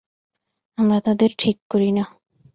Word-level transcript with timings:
আমরা 0.77 0.99
তাদের 1.05 1.31
ঠিক 1.37 1.57
করি 1.69 1.89
না। 1.91 2.03